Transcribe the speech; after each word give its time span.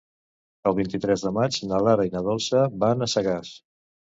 El 0.69 0.75
vint-i-tres 0.77 1.25
de 1.27 1.31
maig 1.35 1.59
na 1.73 1.81
Lara 1.89 2.09
i 2.09 2.13
na 2.17 2.25
Dolça 2.31 2.65
van 2.85 3.09
a 3.09 3.13
Sagàs. 3.17 3.57